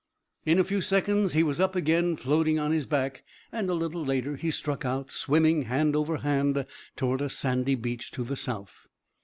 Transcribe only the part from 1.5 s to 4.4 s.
up again, floating on his back; and a little later